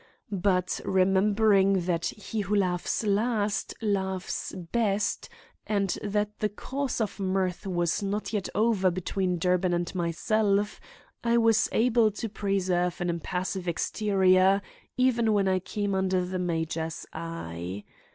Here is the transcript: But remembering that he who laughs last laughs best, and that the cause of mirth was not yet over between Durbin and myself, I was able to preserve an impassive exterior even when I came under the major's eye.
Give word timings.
But 0.31 0.81
remembering 0.83 1.81
that 1.85 2.05
he 2.07 2.39
who 2.41 2.55
laughs 2.55 3.03
last 3.05 3.75
laughs 3.83 4.51
best, 4.51 5.29
and 5.67 5.95
that 6.01 6.39
the 6.39 6.49
cause 6.49 6.99
of 6.99 7.19
mirth 7.19 7.67
was 7.67 8.01
not 8.01 8.33
yet 8.33 8.49
over 8.55 8.89
between 8.89 9.37
Durbin 9.37 9.73
and 9.75 9.93
myself, 9.93 10.81
I 11.23 11.37
was 11.37 11.69
able 11.71 12.09
to 12.13 12.29
preserve 12.29 12.99
an 12.99 13.11
impassive 13.11 13.67
exterior 13.67 14.63
even 14.97 15.33
when 15.33 15.47
I 15.47 15.59
came 15.59 15.93
under 15.93 16.25
the 16.25 16.39
major's 16.39 17.05
eye. 17.13 17.83